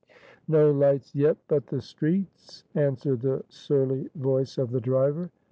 [0.47, 5.29] "No lights yet but the street's," answered the surly voice of the driver.